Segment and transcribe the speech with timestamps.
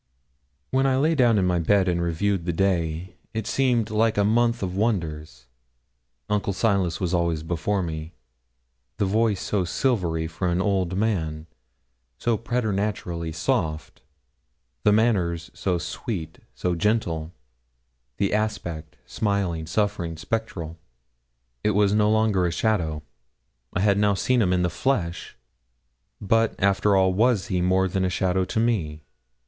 [0.71, 4.23] When I lay down in my bed and reviewed the day, it seemed like a
[4.25, 5.45] month of wonders.
[6.27, 8.15] Uncle Silas was always before me;
[8.97, 11.45] the voice so silvery for an old man
[12.17, 14.01] so preternaturally soft;
[14.81, 17.31] the manners so sweet, so gentle;
[18.17, 20.79] the aspect, smiling, suffering, spectral.
[21.63, 23.03] It was no longer a shadow;
[23.73, 25.37] I had now seen him in the flesh.
[26.19, 29.03] But, after all, was he more than a shadow to me?